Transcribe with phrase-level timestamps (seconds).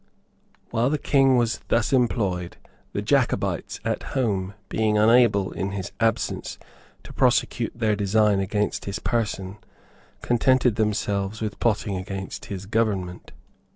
[0.71, 2.57] While the King was thus employed,
[2.91, 6.57] the Jacobites at home, being unable, in his absence,
[7.03, 9.57] to prosecute their design against his person,
[10.23, 13.31] contented themselves with plotting against his government.